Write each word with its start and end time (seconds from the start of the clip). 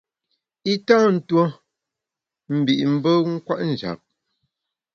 I 0.71 0.73
tâ 0.87 0.97
ntuo 1.13 1.43
mbi’ 2.57 2.73
mbe 2.93 3.11
kwet 3.45 3.61
njap. 3.69 3.99